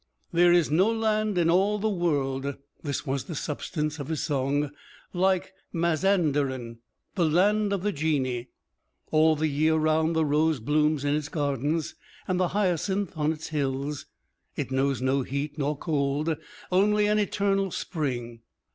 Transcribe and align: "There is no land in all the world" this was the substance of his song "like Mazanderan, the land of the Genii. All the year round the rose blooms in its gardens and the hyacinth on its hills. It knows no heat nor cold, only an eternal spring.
"There 0.33 0.51
is 0.51 0.71
no 0.71 0.91
land 0.91 1.37
in 1.37 1.47
all 1.47 1.77
the 1.77 1.87
world" 1.87 2.55
this 2.81 3.05
was 3.05 3.25
the 3.25 3.35
substance 3.35 3.99
of 3.99 4.07
his 4.07 4.23
song 4.23 4.71
"like 5.13 5.53
Mazanderan, 5.71 6.79
the 7.13 7.25
land 7.29 7.71
of 7.71 7.83
the 7.83 7.91
Genii. 7.91 8.49
All 9.11 9.35
the 9.35 9.47
year 9.47 9.75
round 9.75 10.15
the 10.15 10.25
rose 10.25 10.59
blooms 10.59 11.05
in 11.05 11.13
its 11.13 11.29
gardens 11.29 11.93
and 12.27 12.39
the 12.39 12.47
hyacinth 12.47 13.15
on 13.15 13.31
its 13.31 13.49
hills. 13.49 14.07
It 14.55 14.71
knows 14.71 15.03
no 15.03 15.21
heat 15.21 15.59
nor 15.59 15.77
cold, 15.77 16.35
only 16.71 17.05
an 17.05 17.19
eternal 17.19 17.69
spring. 17.69 18.39